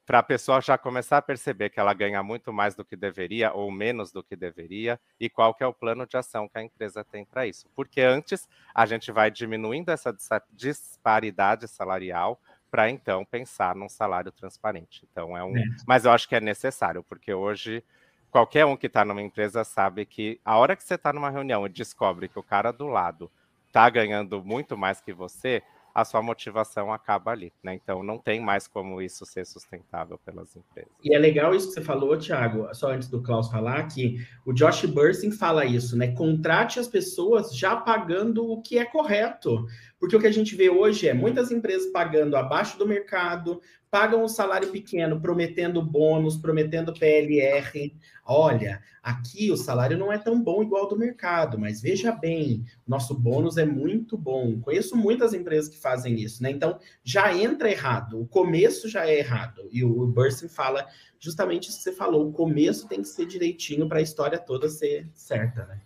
para 0.04 0.18
a 0.18 0.22
pessoa 0.22 0.60
já 0.60 0.76
começar 0.76 1.18
a 1.18 1.22
perceber 1.22 1.70
que 1.70 1.78
ela 1.78 1.94
ganha 1.94 2.22
muito 2.22 2.52
mais 2.52 2.74
do 2.74 2.84
que 2.84 2.96
deveria 2.96 3.52
ou 3.52 3.70
menos 3.70 4.10
do 4.10 4.22
que 4.22 4.34
deveria 4.34 4.98
e 5.18 5.30
qual 5.30 5.54
que 5.54 5.62
é 5.62 5.66
o 5.66 5.72
plano 5.72 6.06
de 6.06 6.16
ação 6.16 6.48
que 6.48 6.58
a 6.58 6.62
empresa 6.62 7.04
tem 7.04 7.24
para 7.24 7.46
isso. 7.46 7.68
Porque 7.74 8.00
antes 8.00 8.48
a 8.74 8.84
gente 8.84 9.12
vai 9.12 9.30
diminuindo 9.30 9.90
essa 9.90 10.14
disparidade 10.50 11.68
salarial 11.68 12.40
para 12.70 12.90
então 12.90 13.24
pensar 13.24 13.76
num 13.76 13.88
salário 13.88 14.32
transparente. 14.32 15.06
Então 15.10 15.36
é 15.36 15.44
um, 15.44 15.56
é. 15.56 15.62
mas 15.86 16.04
eu 16.04 16.10
acho 16.10 16.28
que 16.28 16.34
é 16.34 16.40
necessário 16.40 17.04
porque 17.04 17.32
hoje 17.32 17.84
qualquer 18.30 18.64
um 18.64 18.76
que 18.76 18.86
está 18.86 19.04
numa 19.04 19.22
empresa 19.22 19.62
sabe 19.62 20.06
que 20.06 20.40
a 20.44 20.56
hora 20.56 20.74
que 20.74 20.82
você 20.82 20.94
está 20.94 21.12
numa 21.12 21.30
reunião 21.30 21.66
e 21.66 21.68
descobre 21.68 22.28
que 22.28 22.38
o 22.38 22.42
cara 22.42 22.72
do 22.72 22.86
lado 22.86 23.30
está 23.66 23.88
ganhando 23.88 24.42
muito 24.42 24.76
mais 24.76 25.00
que 25.00 25.12
você, 25.12 25.62
a 25.94 26.04
sua 26.04 26.22
motivação 26.22 26.92
acaba 26.92 27.30
ali, 27.30 27.52
né? 27.62 27.74
Então 27.74 28.02
não 28.02 28.18
tem 28.18 28.40
mais 28.40 28.66
como 28.66 29.00
isso 29.00 29.26
ser 29.26 29.44
sustentável 29.44 30.18
pelas 30.18 30.56
empresas. 30.56 30.92
E 31.02 31.14
é 31.14 31.18
legal 31.18 31.54
isso 31.54 31.68
que 31.68 31.74
você 31.74 31.82
falou, 31.82 32.16
Thiago, 32.16 32.74
só 32.74 32.92
antes 32.92 33.08
do 33.08 33.22
Klaus 33.22 33.50
falar, 33.50 33.86
que 33.88 34.16
o 34.46 34.52
Josh 34.52 34.84
Bursing 34.86 35.30
fala 35.30 35.64
isso, 35.64 35.96
né? 35.96 36.12
Contrate 36.14 36.78
as 36.78 36.88
pessoas 36.88 37.56
já 37.56 37.76
pagando 37.76 38.50
o 38.50 38.62
que 38.62 38.78
é 38.78 38.84
correto. 38.84 39.66
Porque 39.98 40.16
o 40.16 40.20
que 40.20 40.26
a 40.26 40.32
gente 40.32 40.56
vê 40.56 40.68
hoje 40.68 41.08
é 41.08 41.14
muitas 41.14 41.50
empresas 41.50 41.92
pagando 41.92 42.36
abaixo 42.36 42.76
do 42.78 42.86
mercado, 42.86 43.60
pagam 43.92 44.24
um 44.24 44.28
salário 44.28 44.70
pequeno, 44.70 45.20
prometendo 45.20 45.82
bônus, 45.82 46.38
prometendo 46.38 46.94
PLR. 46.94 47.94
Olha, 48.24 48.82
aqui 49.02 49.50
o 49.50 49.56
salário 49.56 49.98
não 49.98 50.10
é 50.10 50.16
tão 50.16 50.42
bom 50.42 50.62
igual 50.62 50.88
do 50.88 50.96
mercado, 50.96 51.58
mas 51.58 51.82
veja 51.82 52.10
bem, 52.10 52.64
nosso 52.86 53.14
bônus 53.14 53.58
é 53.58 53.66
muito 53.66 54.16
bom. 54.16 54.58
Conheço 54.62 54.96
muitas 54.96 55.34
empresas 55.34 55.68
que 55.68 55.78
fazem 55.78 56.18
isso, 56.18 56.42
né? 56.42 56.50
Então 56.50 56.78
já 57.04 57.36
entra 57.36 57.70
errado, 57.70 58.18
o 58.18 58.26
começo 58.26 58.88
já 58.88 59.06
é 59.06 59.18
errado. 59.18 59.68
E 59.70 59.84
o 59.84 60.06
Bursin 60.06 60.48
fala 60.48 60.88
justamente 61.18 61.68
isso 61.68 61.76
que 61.76 61.84
você 61.84 61.92
falou: 61.92 62.26
o 62.26 62.32
começo 62.32 62.88
tem 62.88 63.02
que 63.02 63.08
ser 63.08 63.26
direitinho 63.26 63.86
para 63.86 63.98
a 63.98 64.02
história 64.02 64.38
toda 64.38 64.70
ser 64.70 65.06
certa, 65.12 65.66
né? 65.66 65.82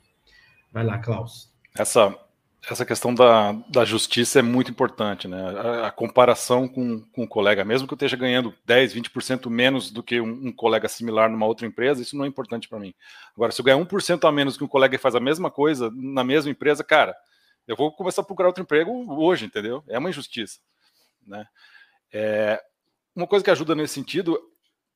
Vai 0.72 0.84
lá, 0.84 1.00
Klaus. 1.00 1.52
Essa 1.76 2.16
essa 2.68 2.85
questão 2.85 3.14
da, 3.14 3.52
da 3.68 3.85
justiça 3.85 4.40
é 4.40 4.42
muito 4.42 4.70
importante, 4.70 5.28
né? 5.28 5.40
A, 5.56 5.87
a, 5.87 5.90
comparação 5.92 6.66
com, 6.66 7.00
com 7.12 7.23
o 7.23 7.28
colega, 7.28 7.64
mesmo 7.64 7.87
que 7.87 7.94
eu 7.94 7.96
esteja 7.96 8.16
ganhando 8.16 8.52
10, 8.64 8.94
20% 8.94 9.49
menos 9.49 9.90
do 9.90 10.02
que 10.02 10.20
um, 10.20 10.49
um, 10.49 10.52
colega 10.52 10.88
similar 10.88 11.30
numa 11.30 11.46
outra 11.46 11.66
empresa, 11.66 12.02
isso 12.02 12.16
não 12.16 12.25
é 12.25 12.28
importante 12.28 12.68
para 12.68 12.80
mim. 12.80 12.92
Agora, 13.35 13.52
se 13.52 13.61
eu 13.61 13.64
ganhar 13.64 13.78
1% 13.78 14.28
a 14.28 14.32
menos 14.32 14.56
que 14.56 14.64
um 14.64 14.68
colega 14.68 14.96
que 14.96 15.02
faz 15.02 15.14
a 15.14 15.20
mesma 15.20 15.50
coisa 15.50 15.92
na 15.94 16.25
mesma 16.25 16.50
empresa, 16.50 16.82
cara, 16.82 17.14
eu 17.68 17.76
vou 17.76 17.92
começar 17.92 18.23
a 18.23 18.25
procurar 18.25 18.49
outro 18.49 18.62
emprego 18.62 18.90
hoje, 19.14 19.46
entendeu? 19.46 19.85
É 19.87 19.99
uma 19.99 20.11
injustiça, 20.11 20.58
né? 21.25 21.46
É, 22.12 22.61
uma 23.14 23.28
coisa 23.28 23.44
que 23.44 23.50
ajuda 23.50 23.75
nesse 23.76 23.94
sentido 23.94 24.40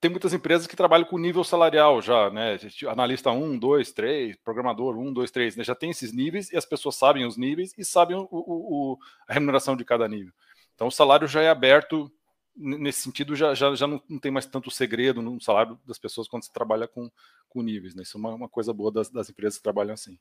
tem 0.00 0.10
muitas 0.10 0.32
empresas 0.32 0.66
que 0.66 0.74
trabalham 0.74 1.06
com 1.06 1.18
nível 1.18 1.44
salarial 1.44 2.00
já, 2.00 2.30
né? 2.30 2.56
Analista 2.88 3.30
1, 3.30 3.58
2, 3.58 3.92
3, 3.92 4.36
programador 4.36 4.96
1, 4.96 5.12
2, 5.12 5.30
3, 5.30 5.56
né? 5.56 5.64
Já 5.64 5.74
tem 5.74 5.90
esses 5.90 6.12
níveis 6.12 6.50
e 6.50 6.56
as 6.56 6.64
pessoas 6.64 6.96
sabem 6.96 7.26
os 7.26 7.36
níveis 7.36 7.74
e 7.76 7.84
sabem 7.84 8.16
o, 8.16 8.26
o, 8.30 8.92
o, 8.92 8.98
a 9.28 9.34
remuneração 9.34 9.76
de 9.76 9.84
cada 9.84 10.08
nível. 10.08 10.32
Então 10.74 10.88
o 10.88 10.90
salário 10.90 11.28
já 11.28 11.42
é 11.42 11.50
aberto 11.50 12.10
nesse 12.56 13.02
sentido, 13.02 13.36
já, 13.36 13.54
já, 13.54 13.74
já 13.74 13.86
não, 13.86 14.02
não 14.08 14.18
tem 14.18 14.30
mais 14.30 14.46
tanto 14.46 14.70
segredo 14.70 15.22
no 15.22 15.40
salário 15.40 15.78
das 15.86 15.98
pessoas 15.98 16.26
quando 16.26 16.44
se 16.44 16.52
trabalha 16.52 16.88
com, 16.88 17.10
com 17.48 17.62
níveis, 17.62 17.94
né? 17.94 18.02
Isso 18.02 18.16
é 18.16 18.20
uma, 18.20 18.34
uma 18.34 18.48
coisa 18.48 18.72
boa 18.72 18.90
das, 18.90 19.08
das, 19.08 19.30
empresas 19.30 19.58
que 19.58 19.62
trabalham 19.62 19.94
assim. 19.94 20.18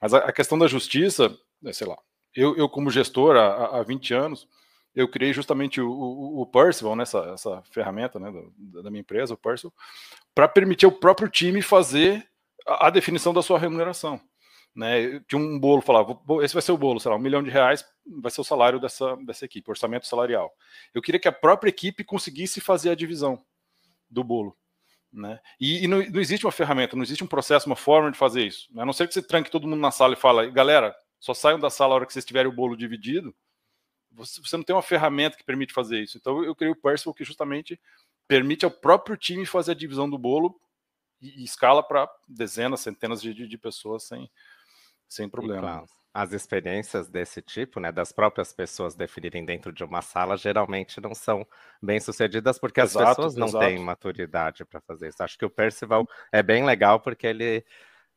Mas 0.00 0.14
a, 0.14 0.18
a 0.18 0.32
questão 0.32 0.58
da 0.58 0.66
justiça, 0.66 1.36
né, 1.60 1.72
sei 1.72 1.86
lá, 1.86 1.98
eu, 2.34 2.56
eu 2.56 2.68
como 2.68 2.90
gestor 2.90 3.36
há, 3.36 3.78
há 3.78 3.82
20 3.82 4.14
anos, 4.14 4.48
eu 4.94 5.08
criei 5.08 5.32
justamente 5.32 5.80
o, 5.80 5.90
o, 5.90 6.42
o 6.42 6.46
Percival, 6.46 6.96
né, 6.96 7.02
essa, 7.02 7.18
essa 7.34 7.62
ferramenta 7.70 8.18
né, 8.18 8.32
da, 8.58 8.82
da 8.82 8.90
minha 8.90 9.00
empresa, 9.00 9.34
o 9.34 9.38
Percival, 9.38 9.72
para 10.34 10.48
permitir 10.48 10.86
ao 10.86 10.92
próprio 10.92 11.28
time 11.28 11.62
fazer 11.62 12.28
a, 12.66 12.86
a, 12.86 12.90
definição 12.90 13.32
da 13.32 13.42
sua 13.42 13.58
remuneração. 13.58 14.20
Né, 14.74 15.20
tinha 15.28 15.40
um 15.40 15.58
bolo, 15.58 15.82
falava, 15.82 16.20
esse 16.42 16.54
vai 16.54 16.62
ser 16.62 16.72
o 16.72 16.78
bolo, 16.78 17.00
sei 17.00 17.10
lá, 17.10 17.16
um 17.16 17.20
milhão 17.20 17.42
de 17.42 17.50
reais 17.50 17.84
vai 18.20 18.30
ser 18.30 18.40
o 18.40 18.44
salário 18.44 18.80
dessa, 18.80 19.16
dessa 19.16 19.44
equipe, 19.44 19.70
orçamento 19.70 20.06
salarial. 20.06 20.52
Eu 20.94 21.02
queria 21.02 21.20
que 21.20 21.28
a 21.28 21.32
própria 21.32 21.68
equipe 21.68 22.04
conseguisse 22.04 22.60
fazer 22.60 22.90
a 22.90 22.94
divisão 22.94 23.44
do 24.08 24.24
bolo. 24.24 24.56
Né? 25.12 25.38
E, 25.60 25.84
e 25.84 25.88
não, 25.88 25.98
não, 25.98 26.20
existe 26.20 26.44
uma 26.44 26.52
ferramenta, 26.52 26.96
não 26.96 27.02
existe 27.02 27.24
um 27.24 27.28
processo, 27.28 27.66
uma 27.66 27.76
forma 27.76 28.10
de 28.10 28.18
fazer 28.18 28.46
isso. 28.46 28.68
Né? 28.72 28.82
A 28.82 28.86
não 28.86 28.92
ser 28.92 29.06
que 29.06 29.14
você 29.14 29.22
tranque 29.22 29.50
todo 29.50 29.66
mundo 29.66 29.80
na 29.80 29.90
sala 29.90 30.14
e 30.14 30.16
fala, 30.16 30.46
galera, 30.46 30.94
só 31.18 31.34
saiam 31.34 31.58
da 31.58 31.70
sala 31.70 31.94
a 31.94 31.96
hora 31.96 32.06
que 32.06 32.12
vocês 32.12 32.24
tiverem 32.24 32.50
o 32.50 32.54
bolo 32.54 32.76
dividido, 32.76 33.34
você, 34.18 34.56
não 34.56 34.64
tem 34.64 34.74
uma 34.74 34.82
ferramenta 34.82 35.36
que 35.36 35.44
permite 35.44 35.72
fazer 35.72 36.00
isso. 36.00 36.18
Então 36.18 36.42
eu 36.44 36.54
criei 36.54 36.72
o 36.72 36.76
Percival 36.76 37.14
que 37.14 37.24
justamente 37.24 37.80
permite 38.26 38.64
ao 38.64 38.70
próprio 38.70 39.16
time 39.16 39.46
fazer 39.46 39.72
a 39.72 39.76
divisão 39.76 40.10
do 40.10 40.18
bolo 40.18 40.60
e, 41.22 41.40
e 41.40 41.44
escala 41.44 41.82
para 41.82 42.10
dezenas, 42.26 42.80
centenas 42.80 43.22
de, 43.22 43.32
de, 43.32 43.58
pessoas 43.58 44.04
sem, 44.04 44.28
sem 45.08 45.28
problema. 45.28 45.60
claro, 45.60 45.86
as 46.12 46.32
experiências 46.32 47.08
desse 47.08 47.40
tipo, 47.40 47.78
né, 47.78 47.92
das 47.92 48.10
próprias 48.10 48.52
pessoas 48.52 48.96
definirem 48.96 49.44
dentro 49.44 49.72
de 49.72 49.84
uma 49.84 50.02
sala, 50.02 50.36
geralmente 50.36 51.00
não 51.00 51.14
são 51.14 51.46
bem 51.80 52.00
sucedidas 52.00 52.58
porque 52.58 52.80
exato, 52.80 53.04
as 53.04 53.16
pessoas 53.16 53.36
não 53.36 53.46
exato. 53.46 53.64
têm 53.64 53.78
maturidade 53.78 54.64
para 54.64 54.80
fazer 54.80 55.08
isso. 55.08 55.22
Acho 55.22 55.38
que 55.38 55.44
o 55.44 55.50
Percival 55.50 56.06
é 56.32 56.42
bem 56.42 56.64
legal 56.64 56.98
porque 56.98 57.26
ele 57.26 57.64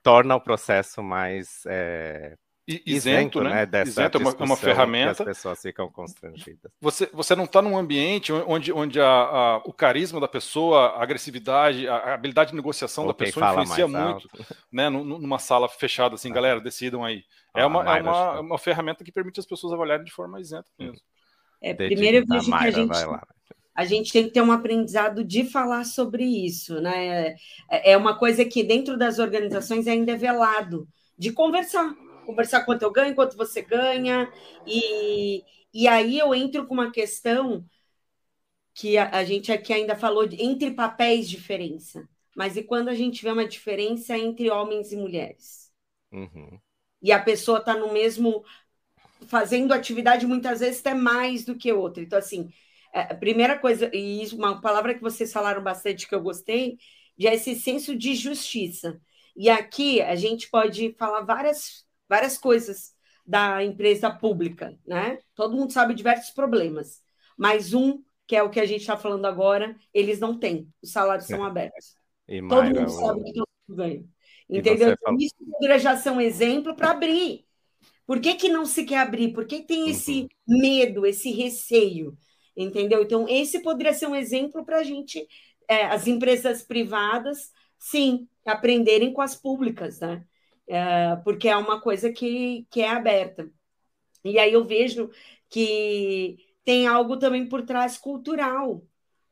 torna 0.01 0.35
o 0.35 0.41
processo 0.41 1.03
mais 1.03 1.63
é, 1.67 2.35
isento, 2.67 2.89
isento 2.89 3.43
né? 3.43 3.49
né? 3.49 3.65
Dessa 3.65 3.89
isento 3.89 4.17
é 4.17 4.21
uma, 4.21 4.31
é 4.31 4.43
uma 4.43 4.57
ferramenta. 4.57 5.11
as 5.11 5.19
pessoas 5.19 5.61
ficam 5.61 5.89
constrangidas. 5.91 6.71
Você, 6.79 7.09
você 7.11 7.35
não 7.35 7.45
está 7.45 7.61
num 7.61 7.77
ambiente 7.77 8.31
onde, 8.31 8.71
onde 8.71 8.99
a, 8.99 9.05
a, 9.07 9.57
o 9.65 9.73
carisma 9.73 10.19
da 10.19 10.27
pessoa, 10.27 10.89
a 10.89 11.03
agressividade, 11.03 11.87
a, 11.87 12.13
habilidade 12.13 12.51
de 12.51 12.55
negociação 12.55 13.05
Ou 13.05 13.09
da 13.09 13.13
pessoa 13.13 13.49
influencia 13.51 13.87
muito, 13.87 14.29
né? 14.71 14.89
Numa 14.89 15.39
sala 15.39 15.67
fechada, 15.67 16.15
assim, 16.15 16.31
ah. 16.31 16.33
galera, 16.33 16.61
decidam 16.61 17.03
aí. 17.03 17.23
É, 17.55 17.61
ah, 17.61 17.67
uma, 17.67 17.97
é 17.97 18.01
uma, 18.01 18.39
uma, 18.39 18.57
ferramenta 18.57 19.03
que 19.03 19.11
permite 19.11 19.39
as 19.39 19.45
pessoas 19.45 19.73
avaliarem 19.73 20.05
de 20.05 20.11
forma 20.11 20.39
isenta 20.39 20.67
mesmo. 20.79 21.01
É, 21.61 21.73
primeiro 21.73 22.17
eu 22.17 22.25
vejo 22.25 22.49
que 22.49 22.63
a 22.63 22.71
gente, 22.71 22.93
a 23.75 23.85
gente 23.85 24.11
tem 24.11 24.23
que 24.23 24.31
ter 24.31 24.41
um 24.41 24.51
aprendizado 24.51 25.23
de 25.23 25.45
falar 25.45 25.83
sobre 25.83 26.23
isso, 26.23 26.79
né? 26.81 27.35
É, 27.69 27.91
é 27.91 27.97
uma 27.97 28.17
coisa 28.17 28.45
que 28.45 28.63
dentro 28.63 28.97
das 28.97 29.19
organizações 29.19 29.85
ainda 29.87 30.13
é 30.13 30.15
velado, 30.15 30.87
de 31.17 31.31
conversar 31.31 31.93
conversar 32.25 32.65
quanto 32.65 32.83
eu 32.83 32.91
ganho, 32.91 33.15
quanto 33.15 33.37
você 33.37 33.61
ganha, 33.61 34.31
e, 34.65 35.43
e 35.73 35.87
aí 35.87 36.17
eu 36.17 36.33
entro 36.33 36.65
com 36.65 36.73
uma 36.73 36.91
questão 36.91 37.65
que 38.73 38.97
a, 38.97 39.09
a 39.09 39.23
gente 39.23 39.51
aqui 39.51 39.73
ainda 39.73 39.95
falou 39.95 40.27
de, 40.27 40.41
entre 40.41 40.71
papéis 40.71 41.29
diferença, 41.29 42.07
mas 42.35 42.55
e 42.55 42.63
quando 42.63 42.89
a 42.89 42.95
gente 42.95 43.23
vê 43.23 43.31
uma 43.31 43.47
diferença 43.47 44.17
entre 44.17 44.49
homens 44.49 44.91
e 44.91 44.95
mulheres? 44.95 45.71
Uhum. 46.11 46.59
E 47.01 47.11
a 47.11 47.19
pessoa 47.21 47.59
está 47.59 47.75
no 47.75 47.91
mesmo 47.91 48.43
fazendo 49.27 49.73
atividade 49.73 50.25
muitas 50.25 50.59
vezes 50.59 50.79
até 50.79 50.93
mais 50.93 51.45
do 51.45 51.55
que 51.55 51.71
outra. 51.71 52.01
Então, 52.01 52.17
assim, 52.17 52.51
é, 52.93 53.01
a 53.01 53.15
primeira 53.15 53.57
coisa, 53.57 53.89
e 53.93 54.23
isso, 54.23 54.35
uma 54.35 54.61
palavra 54.61 54.93
que 54.93 55.01
vocês 55.01 55.31
falaram 55.31 55.61
bastante 55.63 56.07
que 56.07 56.15
eu 56.15 56.21
gostei, 56.21 56.77
de 57.17 57.27
é 57.27 57.35
esse 57.35 57.55
senso 57.55 57.95
de 57.95 58.15
justiça. 58.15 58.99
E 59.35 59.49
aqui 59.49 60.01
a 60.01 60.15
gente 60.15 60.49
pode 60.49 60.93
falar 60.97 61.21
várias 61.21 61.85
várias 62.11 62.37
coisas 62.37 62.93
da 63.25 63.63
empresa 63.63 64.11
pública, 64.11 64.77
né? 64.85 65.17
Todo 65.33 65.55
mundo 65.55 65.71
sabe 65.71 65.93
diversos 65.93 66.31
problemas, 66.31 67.01
mas 67.37 67.73
um, 67.73 68.03
que 68.27 68.35
é 68.35 68.43
o 68.43 68.49
que 68.49 68.59
a 68.59 68.65
gente 68.65 68.81
está 68.81 68.97
falando 68.97 69.25
agora, 69.25 69.77
eles 69.93 70.19
não 70.19 70.37
têm, 70.37 70.67
os 70.83 70.91
salários 70.91 71.25
são 71.25 71.45
é. 71.45 71.47
abertos. 71.47 71.95
E 72.27 72.41
Todo 72.41 72.63
Mayra, 72.63 72.81
mundo 72.81 72.89
sabe 72.91 73.21
o 73.21 73.23
que 73.23 73.39
eu 73.39 73.45
ganho. 73.69 74.09
Entendeu? 74.49 74.91
Então, 74.91 75.15
isso 75.17 75.35
poderia 75.49 75.79
já 75.79 75.95
ser 75.95 76.09
um 76.09 76.19
exemplo 76.19 76.75
para 76.75 76.91
abrir. 76.91 77.45
Por 78.05 78.19
que, 78.19 78.35
que 78.35 78.49
não 78.49 78.65
se 78.65 78.83
quer 78.83 78.97
abrir? 78.97 79.31
Por 79.31 79.45
que 79.45 79.61
tem 79.61 79.89
esse 79.89 80.27
uhum. 80.45 80.59
medo, 80.59 81.05
esse 81.05 81.31
receio? 81.31 82.17
Entendeu? 82.57 83.03
Então, 83.03 83.25
esse 83.29 83.61
poderia 83.61 83.93
ser 83.93 84.07
um 84.07 84.15
exemplo 84.15 84.65
para 84.65 84.79
a 84.79 84.83
gente, 84.83 85.25
é, 85.65 85.85
as 85.85 86.07
empresas 86.07 86.61
privadas, 86.61 87.53
sim, 87.79 88.27
aprenderem 88.45 89.13
com 89.13 89.21
as 89.21 89.33
públicas, 89.33 90.01
né? 90.01 90.25
É, 90.67 91.15
porque 91.23 91.47
é 91.49 91.55
uma 91.57 91.81
coisa 91.81 92.11
que, 92.11 92.65
que 92.69 92.81
é 92.81 92.89
aberta. 92.89 93.49
E 94.23 94.37
aí 94.39 94.53
eu 94.53 94.65
vejo 94.65 95.09
que 95.49 96.37
tem 96.63 96.87
algo 96.87 97.17
também 97.17 97.47
por 97.47 97.63
trás 97.63 97.97
cultural. 97.97 98.83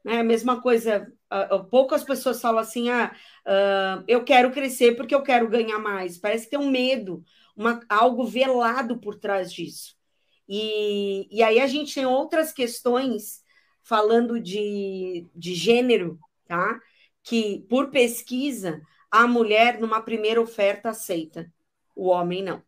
Né? 0.04 0.20
A 0.20 0.24
mesma 0.24 0.62
coisa, 0.62 1.12
uh, 1.32 1.64
poucas 1.66 2.04
pessoas 2.04 2.42
falam 2.42 2.60
assim: 2.60 2.90
ah, 2.90 3.16
uh, 3.46 4.04
eu 4.08 4.24
quero 4.24 4.52
crescer 4.52 4.96
porque 4.96 5.14
eu 5.14 5.24
quero 5.24 5.50
ganhar 5.50 5.80
mais. 5.80 6.18
Parece 6.18 6.46
que 6.46 6.52
tem 6.52 6.60
um 6.60 6.70
medo, 6.70 7.24
uma, 7.56 7.80
algo 7.88 8.26
velado 8.26 9.00
por 9.00 9.16
trás 9.16 9.54
disso. 9.54 9.96
E, 10.48 11.28
e 11.32 11.44
aí 11.44 11.60
a 11.60 11.68
gente 11.68 11.94
tem 11.94 12.06
outras 12.06 12.52
questões 12.52 13.44
falando 13.84 14.40
de, 14.40 15.28
de 15.36 15.54
gênero, 15.54 16.20
tá? 16.48 16.80
Que 17.24 17.66
por 17.70 17.92
pesquisa 17.92 18.82
a 19.12 19.28
mulher, 19.28 19.80
numa 19.80 20.02
primeira 20.02 20.42
oferta, 20.42 20.90
aceita, 20.90 21.52
o 21.96 22.08
homem 22.08 22.44
não. 22.44 22.64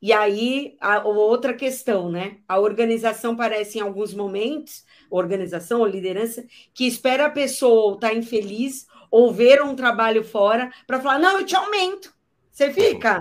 E 0.00 0.12
aí, 0.12 0.76
a, 0.80 1.06
outra 1.06 1.54
questão, 1.54 2.10
né? 2.10 2.38
A 2.46 2.58
organização 2.58 3.34
parece, 3.34 3.78
em 3.78 3.80
alguns 3.80 4.12
momentos, 4.12 4.84
organização 5.10 5.80
ou 5.80 5.86
liderança, 5.86 6.46
que 6.74 6.86
espera 6.86 7.26
a 7.26 7.30
pessoa 7.30 7.94
estar 7.94 8.10
tá 8.10 8.14
infeliz 8.14 8.86
ou 9.10 9.32
ver 9.32 9.62
um 9.62 9.74
trabalho 9.74 10.22
fora 10.22 10.70
para 10.86 11.00
falar: 11.00 11.18
não, 11.18 11.40
eu 11.40 11.46
te 11.46 11.56
aumento. 11.56 12.14
Você 12.52 12.72
fica. 12.72 13.20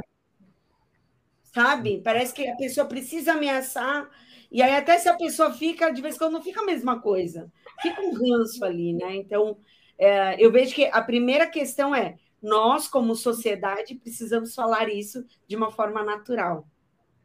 Sabe? 1.53 2.01
Parece 2.03 2.33
que 2.33 2.47
a 2.47 2.55
pessoa 2.55 2.85
precisa 2.85 3.33
ameaçar. 3.33 4.09
E 4.51 4.61
aí, 4.61 4.75
até 4.75 4.97
se 4.97 5.07
a 5.07 5.15
pessoa 5.15 5.53
fica, 5.53 5.89
de 5.89 6.01
vez 6.01 6.15
em 6.15 6.17
quando, 6.17 6.33
não 6.33 6.43
fica 6.43 6.61
a 6.61 6.65
mesma 6.65 7.01
coisa. 7.01 7.51
Fica 7.81 8.01
um 8.01 8.13
ranço 8.13 8.63
ali, 8.63 8.93
né? 8.93 9.15
Então, 9.15 9.57
é, 9.97 10.43
eu 10.43 10.51
vejo 10.51 10.75
que 10.75 10.85
a 10.85 11.01
primeira 11.01 11.47
questão 11.47 11.95
é: 11.95 12.17
nós, 12.41 12.87
como 12.87 13.15
sociedade, 13.15 13.95
precisamos 13.95 14.53
falar 14.53 14.89
isso 14.89 15.25
de 15.47 15.55
uma 15.55 15.71
forma 15.71 16.03
natural, 16.03 16.67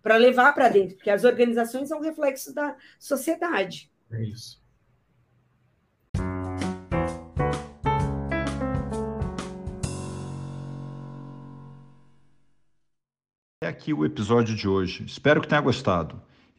para 0.02 0.16
levar 0.16 0.54
para 0.54 0.68
dentro, 0.68 0.96
porque 0.96 1.10
as 1.10 1.24
organizações 1.24 1.88
são 1.88 2.00
reflexo 2.00 2.54
da 2.54 2.76
sociedade. 2.98 3.90
É 4.10 4.22
isso. 4.22 4.60
É 13.62 13.68
aqui 13.68 13.92
o 13.92 14.06
episódio 14.06 14.56
de 14.56 14.66
hoje. 14.66 15.04
Espero 15.04 15.40
que 15.40 15.46
tenha 15.46 15.60
gostado. 15.60 16.20